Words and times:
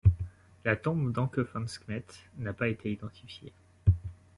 La 0.65 0.75
tombe 0.75 1.13
d'Ânkhefenskhmet 1.13 2.07
n'a 2.39 2.53
pas 2.53 2.69
été 2.69 2.91
identifiée. 2.91 3.53